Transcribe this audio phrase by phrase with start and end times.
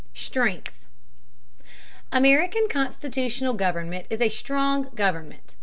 [0.15, 0.71] STRENGTH.
[2.11, 5.53] American constitutional government is a strong government.